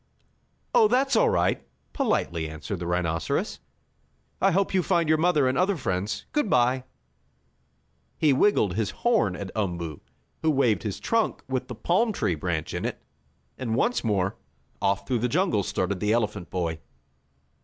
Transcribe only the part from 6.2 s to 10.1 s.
Good bye!" He wiggled his horn at Umboo,